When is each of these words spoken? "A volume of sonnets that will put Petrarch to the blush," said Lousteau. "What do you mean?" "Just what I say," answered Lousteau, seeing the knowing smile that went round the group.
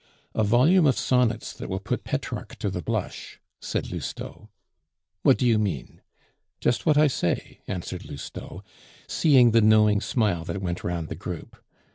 "A 0.33 0.43
volume 0.43 0.87
of 0.87 0.97
sonnets 0.97 1.53
that 1.53 1.69
will 1.69 1.79
put 1.79 2.03
Petrarch 2.03 2.55
to 2.57 2.71
the 2.71 2.81
blush," 2.81 3.39
said 3.59 3.91
Lousteau. 3.91 4.49
"What 5.21 5.37
do 5.37 5.45
you 5.45 5.59
mean?" 5.59 6.01
"Just 6.59 6.87
what 6.87 6.97
I 6.97 7.05
say," 7.05 7.61
answered 7.67 8.05
Lousteau, 8.09 8.63
seeing 9.05 9.51
the 9.51 9.61
knowing 9.61 10.01
smile 10.01 10.43
that 10.45 10.59
went 10.59 10.83
round 10.83 11.07
the 11.09 11.15
group. 11.15 11.55